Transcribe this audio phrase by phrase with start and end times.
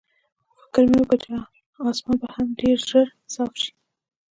[0.59, 1.29] فکر مې وکړ چې
[1.91, 3.71] اسمان به هم ډېر ژر صاف شي.